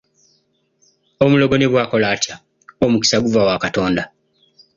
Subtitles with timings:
[1.23, 2.35] Omulogo ne bw’akola atya,
[2.85, 4.03] omukisa guva wa Katonda.